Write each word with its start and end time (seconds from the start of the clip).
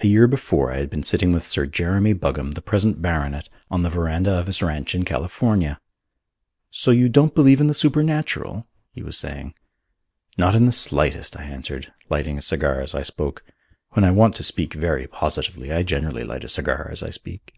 A 0.00 0.06
year 0.06 0.26
before 0.26 0.72
I 0.72 0.76
had 0.78 0.88
been 0.88 1.02
sitting 1.02 1.30
with 1.30 1.46
Sir 1.46 1.66
Jeremy 1.66 2.14
Buggam, 2.14 2.52
the 2.52 2.62
present 2.62 3.02
baronet, 3.02 3.46
on 3.70 3.82
the 3.82 3.90
verandah 3.90 4.32
of 4.32 4.46
his 4.46 4.62
ranch 4.62 4.94
in 4.94 5.04
California. 5.04 5.82
"So 6.70 6.90
you 6.92 7.10
don't 7.10 7.34
believe 7.34 7.60
in 7.60 7.66
the 7.66 7.74
supernatural?" 7.74 8.66
he 8.90 9.02
was 9.02 9.18
saying. 9.18 9.52
"Not 10.38 10.54
in 10.54 10.64
the 10.64 10.72
slightest," 10.72 11.38
I 11.38 11.42
answered, 11.44 11.92
lighting 12.08 12.38
a 12.38 12.40
cigar 12.40 12.80
as 12.80 12.94
I 12.94 13.02
spoke. 13.02 13.44
When 13.90 14.06
I 14.06 14.12
want 14.12 14.34
to 14.36 14.42
speak 14.42 14.72
very 14.72 15.06
positively, 15.06 15.70
I 15.70 15.82
generally 15.82 16.24
light 16.24 16.44
a 16.44 16.48
cigar 16.48 16.88
as 16.90 17.02
I 17.02 17.10
speak. 17.10 17.52